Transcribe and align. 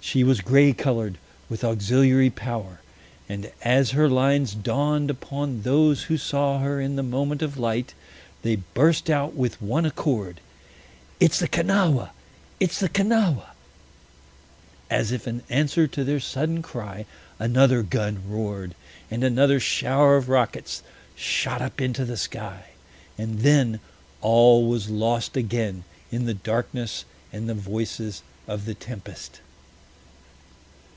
She 0.00 0.24
was 0.24 0.40
gray 0.40 0.72
colored, 0.72 1.18
with 1.50 1.62
auxiliary 1.64 2.30
power, 2.30 2.80
and 3.28 3.50
as 3.62 3.90
her 3.90 4.08
lines 4.08 4.54
dawned 4.54 5.10
upon 5.10 5.62
those 5.62 6.04
who 6.04 6.16
saw 6.16 6.60
her 6.60 6.80
in 6.80 6.96
the 6.96 7.02
moment 7.02 7.42
of 7.42 7.58
light, 7.58 7.92
they 8.40 8.56
burst 8.56 9.10
out 9.10 9.34
with 9.34 9.60
one 9.60 9.84
accord, 9.84 10.40
"It's 11.20 11.40
the 11.40 11.48
Kanawha! 11.48 12.12
It's 12.60 12.78
the 12.80 12.88
Kanawha!" 12.88 13.50
As 14.88 15.10
if 15.12 15.26
an 15.26 15.42
answer 15.50 15.86
to 15.88 16.04
their 16.04 16.20
sudden 16.20 16.62
cry 16.62 17.04
another 17.38 17.82
gun 17.82 18.22
roared, 18.28 18.74
and 19.10 19.22
another 19.22 19.60
shower 19.60 20.16
of 20.16 20.30
rockets 20.30 20.82
shot 21.16 21.60
up 21.60 21.82
into 21.82 22.06
the 22.06 22.16
sky; 22.16 22.66
and 23.18 23.40
then 23.40 23.78
all 24.22 24.66
was 24.66 24.88
lost 24.88 25.36
again 25.36 25.84
in 26.10 26.24
the 26.24 26.34
darkness 26.34 27.04
and 27.30 27.46
the 27.46 27.52
voices 27.54 28.22
of 28.46 28.64
the 28.64 28.74
tempest. 28.74 29.40